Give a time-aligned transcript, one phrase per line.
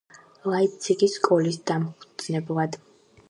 [0.51, 2.79] ლაიფციგის სკოლის დამფუძნებლად.